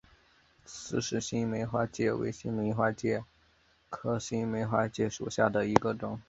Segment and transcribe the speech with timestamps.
[0.65, 3.23] 斯氏新梅花介为新梅花介
[3.87, 6.19] 科新梅花介属下的一个种。